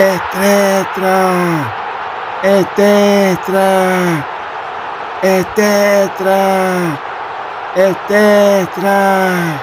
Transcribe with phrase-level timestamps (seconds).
[0.00, 1.74] É tetra!
[2.44, 4.26] É tetra!
[5.24, 7.00] É tetra!
[7.74, 9.60] É tetra!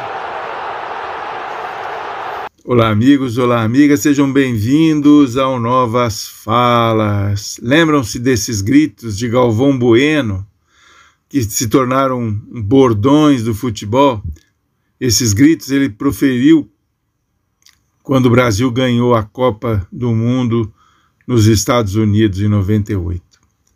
[2.65, 7.57] Olá, amigos, olá, amigas, sejam bem-vindos ao Novas Falas.
[7.63, 10.45] Lembram-se desses gritos de Galvão Bueno,
[11.29, 14.21] que se tornaram bordões do futebol?
[14.99, 16.69] Esses gritos ele proferiu
[18.05, 20.71] quando o Brasil ganhou a Copa do Mundo
[21.25, 23.19] nos Estados Unidos em 98.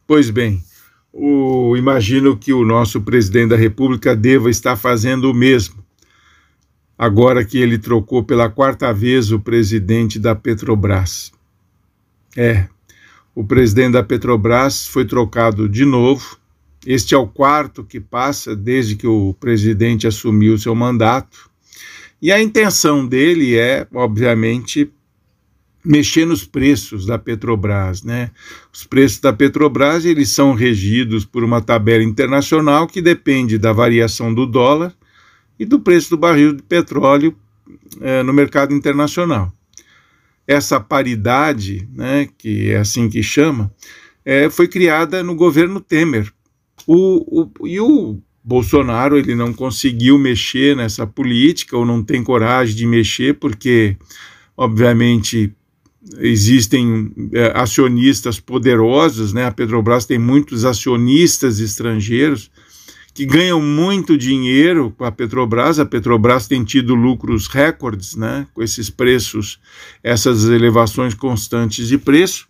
[0.06, 0.64] Pois bem,
[1.12, 5.84] o, imagino que o nosso presidente da República deva estar fazendo o mesmo,
[6.96, 11.32] agora que ele trocou pela quarta vez o presidente da Petrobras.
[12.38, 12.68] É,
[13.34, 16.38] o presidente da Petrobras foi trocado de novo.
[16.86, 21.50] Este é o quarto que passa desde que o presidente assumiu seu mandato.
[22.22, 24.92] E a intenção dele é, obviamente,
[25.84, 28.32] mexer nos preços da Petrobras, né?
[28.74, 34.34] Os preços da Petrobras eles são regidos por uma tabela internacional que depende da variação
[34.34, 34.94] do dólar
[35.58, 37.36] e do preço do barril de petróleo
[38.02, 39.54] é, no mercado internacional.
[40.46, 43.72] Essa paridade, né, que é assim que chama,
[44.26, 46.32] é, foi criada no governo Temer.
[46.88, 52.76] O, o, e o Bolsonaro ele não conseguiu mexer nessa política ou não tem coragem
[52.76, 53.98] de mexer porque,
[54.56, 55.54] obviamente,
[56.18, 59.46] existem é, acionistas poderosos, né?
[59.46, 62.50] A Petrobras tem muitos acionistas estrangeiros
[63.14, 65.78] que ganham muito dinheiro com a Petrobras.
[65.78, 68.48] A Petrobras tem tido lucros recordes, né?
[68.54, 69.60] Com esses preços,
[70.02, 72.48] essas elevações constantes de preço.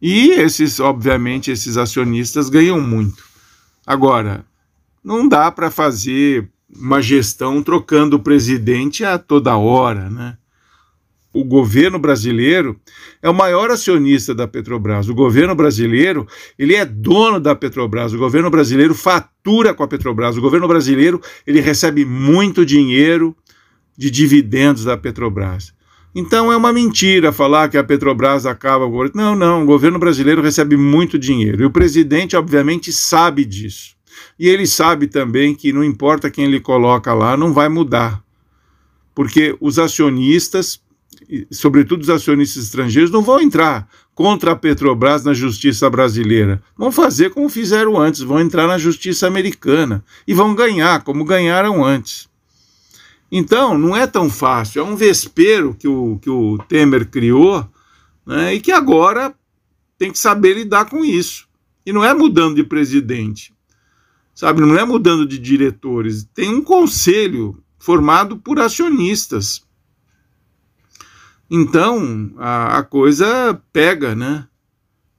[0.00, 3.22] E esses, obviamente, esses acionistas ganham muito.
[3.86, 4.44] Agora,
[5.04, 10.36] não dá para fazer uma gestão trocando o presidente a toda hora, né?
[11.32, 12.78] o governo brasileiro
[13.22, 15.08] é o maior acionista da Petrobras.
[15.08, 16.26] O governo brasileiro,
[16.58, 18.12] ele é dono da Petrobras.
[18.12, 20.36] O governo brasileiro fatura com a Petrobras.
[20.36, 23.34] O governo brasileiro, ele recebe muito dinheiro
[23.96, 25.72] de dividendos da Petrobras.
[26.14, 30.42] Então é uma mentira falar que a Petrobras acaba com Não, não, o governo brasileiro
[30.42, 31.62] recebe muito dinheiro.
[31.62, 33.96] E o presidente, obviamente, sabe disso.
[34.38, 38.22] E ele sabe também que não importa quem ele coloca lá, não vai mudar.
[39.14, 40.80] Porque os acionistas
[41.50, 46.62] sobretudo os acionistas estrangeiros, não vão entrar contra a Petrobras na justiça brasileira.
[46.76, 51.84] Vão fazer como fizeram antes, vão entrar na justiça americana e vão ganhar, como ganharam
[51.84, 52.28] antes.
[53.30, 57.66] Então, não é tão fácil, é um vespeiro que o, que o Temer criou
[58.26, 59.34] né, e que agora
[59.96, 61.48] tem que saber lidar com isso.
[61.84, 63.52] E não é mudando de presidente,
[64.34, 64.60] sabe?
[64.60, 66.28] Não é mudando de diretores.
[66.34, 69.62] Tem um conselho formado por acionistas
[71.54, 74.46] então a, a coisa pega, né?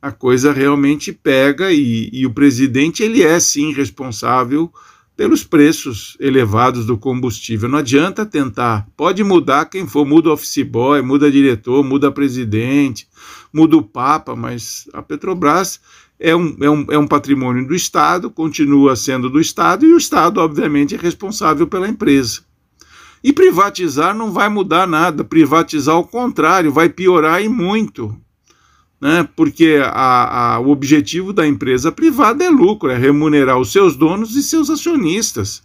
[0.01, 4.73] A coisa realmente pega e, e o presidente ele é sim responsável
[5.15, 7.69] pelos preços elevados do combustível.
[7.69, 8.87] Não adianta tentar.
[8.97, 13.07] Pode mudar quem for, muda office boy, muda diretor, muda presidente,
[13.53, 15.79] muda o Papa, mas a Petrobras
[16.23, 19.97] é um, é, um, é um patrimônio do Estado, continua sendo do Estado, e o
[19.97, 22.39] Estado, obviamente, é responsável pela empresa.
[23.21, 28.15] E privatizar não vai mudar nada, privatizar ao contrário, vai piorar e muito.
[29.01, 29.27] Né?
[29.35, 34.33] Porque a, a, o objetivo da empresa privada é lucro, é remunerar os seus donos
[34.37, 35.61] e seus acionistas.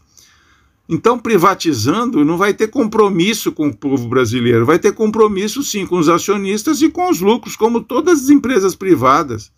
[0.89, 5.99] Então, privatizando, não vai ter compromisso com o povo brasileiro, vai ter compromisso sim com
[5.99, 9.53] os acionistas e com os lucros, como todas as empresas privadas.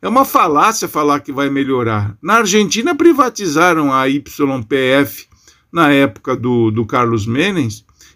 [0.00, 2.16] É uma falácia falar que vai melhorar.
[2.22, 5.26] Na Argentina, privatizaram a YPF
[5.72, 7.68] na época do, do Carlos Menem,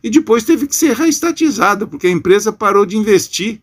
[0.02, 3.60] e depois teve que ser reestatizada, porque a empresa parou de investir.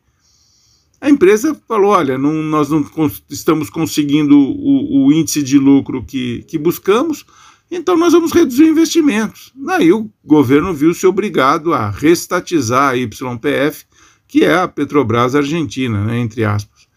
[1.02, 2.86] A empresa falou: olha, não, nós não
[3.30, 7.26] estamos conseguindo o, o, índice de lucro que, que buscamos,
[7.70, 9.52] então nós vamos reduzir investimentos.
[9.56, 13.86] Daí o governo viu-se obrigado a reestatizar a YPF,
[14.28, 16.89] que é a Petrobras Argentina, né, entre aspas.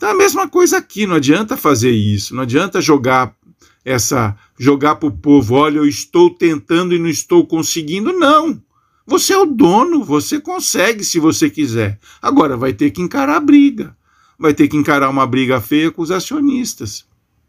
[0.00, 3.36] Então a mesma coisa aqui, não adianta fazer isso, não adianta jogar
[3.84, 8.10] essa jogar para o povo, olha, eu estou tentando e não estou conseguindo.
[8.10, 8.62] Não.
[9.06, 11.98] Você é o dono, você consegue se você quiser.
[12.22, 13.94] Agora vai ter que encarar a briga.
[14.38, 17.04] Vai ter que encarar uma briga feia com os acionistas.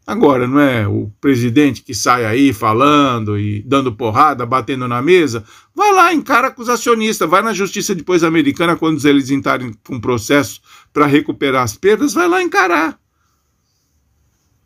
[0.06, 5.44] Agora, não é o presidente que sai aí falando e dando porrada, batendo na mesa.
[5.74, 10.00] Vai lá, encara com os acionistas, vai na justiça depois americana quando eles entrarem com
[10.00, 10.60] processo
[10.92, 12.98] para recuperar as perdas, vai lá encarar.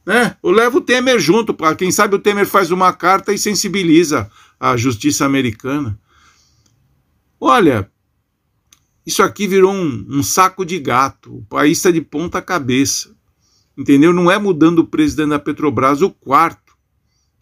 [0.06, 0.36] Né?
[0.42, 4.30] Eu levo o Temer junto, para quem sabe o Temer faz uma carta e sensibiliza
[4.58, 5.98] a justiça americana.
[7.40, 7.90] Olha,
[9.06, 11.36] Isso aqui virou um, um saco de gato.
[11.36, 13.15] O país está de ponta cabeça.
[13.76, 14.12] Entendeu?
[14.12, 16.74] Não é mudando o presidente da Petrobras o quarto.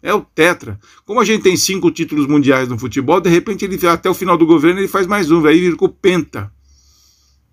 [0.01, 0.79] É o Tetra.
[1.05, 4.37] Como a gente tem cinco títulos mundiais no futebol, de repente ele até o final
[4.37, 6.51] do governo ele faz mais um, aí virou penta.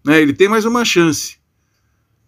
[0.04, 0.20] Né?
[0.20, 1.36] Ele tem mais uma chance.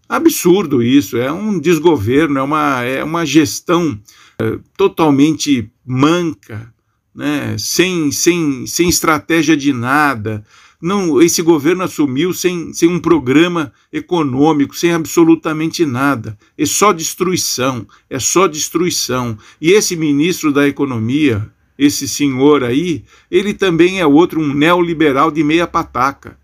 [0.08, 3.98] Absurdo isso, é um desgoverno, é uma, é uma gestão
[4.38, 6.72] é, totalmente manca,
[7.14, 7.56] né?
[7.58, 10.44] sem, sem, sem estratégia de nada.
[10.86, 16.36] Não, esse governo assumiu sem, sem um programa econômico, sem absolutamente nada.
[16.58, 19.38] É só destruição, é só destruição.
[19.58, 25.42] E esse ministro da Economia, esse senhor aí, ele também é outro, um neoliberal de
[25.42, 26.38] meia pataca.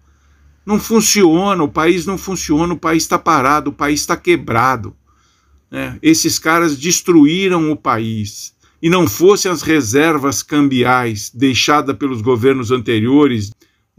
[0.64, 4.96] Não funciona, o país não funciona, o país está parado, o país está quebrado.
[5.70, 5.98] Né?
[6.00, 8.54] Esses caras destruíram o país.
[8.80, 13.50] E não fossem as reservas cambiais deixadas pelos governos anteriores,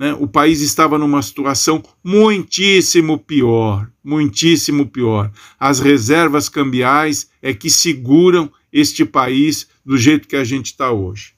[0.01, 5.31] né, o país estava numa situação muitíssimo pior, muitíssimo pior.
[5.59, 11.33] As reservas cambiais é que seguram este país do jeito que a gente está hoje.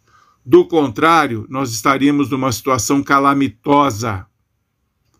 [0.46, 4.26] Do contrário, nós estaríamos numa situação calamitosa.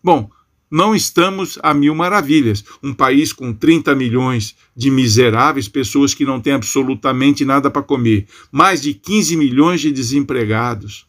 [0.02, 0.30] Bom,
[0.70, 2.64] não estamos a mil maravilhas.
[2.82, 8.26] Um país com 30 milhões de miseráveis, pessoas que não têm absolutamente nada para comer,
[8.50, 11.06] mais de 15 milhões de desempregados.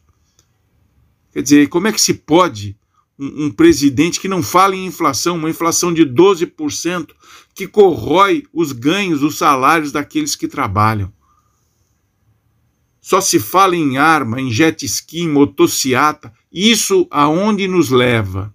[1.36, 2.74] Quer dizer, como é que se pode
[3.18, 7.10] um, um presidente que não fala em inflação, uma inflação de 12%,
[7.54, 11.12] que corrói os ganhos, os salários daqueles que trabalham?
[13.02, 16.32] Só se fala em arma, em jet ski, em motociata.
[16.50, 18.54] Isso aonde nos leva?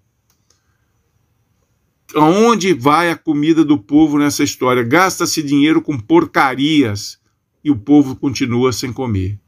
[2.16, 4.81] Aonde vai a comida do povo nessa história?
[4.81, 7.19] Gasta-se dinheiro com porcarias
[7.63, 9.39] e o povo continua sem comer.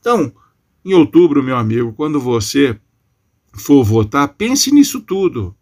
[0.00, 0.32] Então,
[0.86, 2.78] em outubro, meu amigo, quando você
[3.52, 5.52] for votar, pense nisso tudo.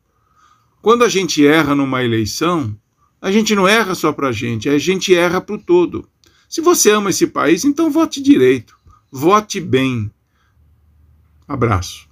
[0.82, 2.76] Quando a gente erra numa eleição,
[3.23, 6.06] a gente não erra só para a gente, a gente erra para o todo.
[6.47, 8.76] Se você ama esse país, então vote direito,
[9.11, 10.11] vote bem.
[11.49, 12.06] Abraço.